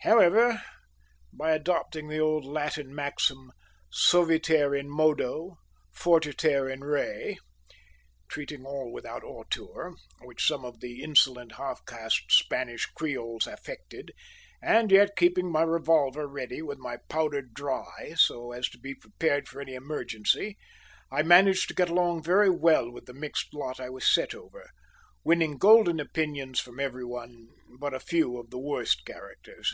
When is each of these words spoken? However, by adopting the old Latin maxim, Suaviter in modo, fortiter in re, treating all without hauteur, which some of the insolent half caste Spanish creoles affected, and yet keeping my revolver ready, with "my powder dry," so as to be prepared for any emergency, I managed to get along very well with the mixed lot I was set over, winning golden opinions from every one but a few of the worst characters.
However, 0.00 0.60
by 1.32 1.52
adopting 1.52 2.08
the 2.08 2.18
old 2.18 2.44
Latin 2.44 2.94
maxim, 2.94 3.50
Suaviter 3.90 4.74
in 4.74 4.86
modo, 4.90 5.56
fortiter 5.94 6.68
in 6.68 6.80
re, 6.84 7.38
treating 8.28 8.66
all 8.66 8.92
without 8.92 9.22
hauteur, 9.22 9.94
which 10.20 10.46
some 10.46 10.62
of 10.62 10.80
the 10.80 11.02
insolent 11.02 11.52
half 11.52 11.86
caste 11.86 12.24
Spanish 12.30 12.84
creoles 12.84 13.46
affected, 13.46 14.10
and 14.60 14.92
yet 14.92 15.16
keeping 15.16 15.50
my 15.50 15.62
revolver 15.62 16.28
ready, 16.28 16.60
with 16.60 16.76
"my 16.78 16.98
powder 17.08 17.40
dry," 17.40 18.12
so 18.14 18.52
as 18.52 18.68
to 18.68 18.78
be 18.78 18.94
prepared 18.94 19.48
for 19.48 19.62
any 19.62 19.72
emergency, 19.72 20.58
I 21.10 21.22
managed 21.22 21.66
to 21.68 21.74
get 21.74 21.88
along 21.88 22.24
very 22.24 22.50
well 22.50 22.90
with 22.90 23.06
the 23.06 23.14
mixed 23.14 23.54
lot 23.54 23.80
I 23.80 23.88
was 23.88 24.06
set 24.06 24.34
over, 24.34 24.68
winning 25.24 25.56
golden 25.56 25.98
opinions 25.98 26.60
from 26.60 26.78
every 26.78 27.06
one 27.06 27.48
but 27.80 27.94
a 27.94 28.00
few 28.00 28.38
of 28.38 28.50
the 28.50 28.58
worst 28.60 29.06
characters. 29.06 29.72